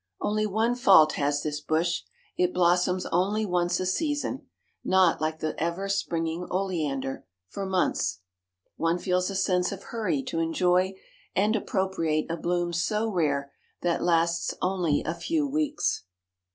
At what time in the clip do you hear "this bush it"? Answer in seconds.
1.43-2.55